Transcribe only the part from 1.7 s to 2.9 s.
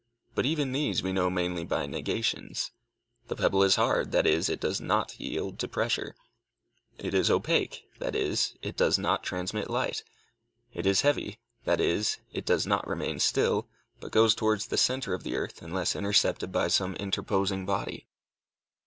negations.